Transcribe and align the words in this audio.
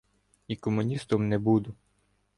і 0.47 0.55
комуністом 0.55 1.29
не 1.29 1.39
буду. 1.39 1.73